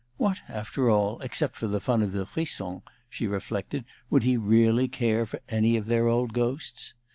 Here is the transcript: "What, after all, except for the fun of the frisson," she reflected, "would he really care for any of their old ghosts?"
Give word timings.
"What, 0.17 0.39
after 0.49 0.89
all, 0.89 1.19
except 1.21 1.55
for 1.55 1.67
the 1.67 1.79
fun 1.79 2.01
of 2.01 2.11
the 2.11 2.25
frisson," 2.25 2.81
she 3.07 3.27
reflected, 3.27 3.85
"would 4.09 4.23
he 4.23 4.35
really 4.35 4.87
care 4.87 5.27
for 5.27 5.39
any 5.47 5.77
of 5.77 5.85
their 5.85 6.07
old 6.07 6.33
ghosts?" 6.33 6.95